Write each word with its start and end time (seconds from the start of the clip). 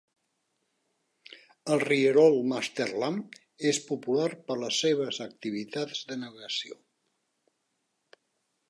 El 1.75 1.83
rierol 1.83 2.39
Martlesham 2.53 3.19
és 3.73 3.81
popular 3.91 4.27
per 4.49 4.59
les 4.65 4.81
seves 4.87 5.21
activitats 5.29 6.03
de 6.13 6.21
navegació. 6.25 6.81